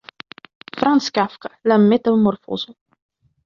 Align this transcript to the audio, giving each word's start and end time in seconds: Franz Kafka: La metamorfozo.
Franz 0.79 1.11
Kafka: 1.19 1.53
La 1.69 1.77
metamorfozo. 1.87 2.77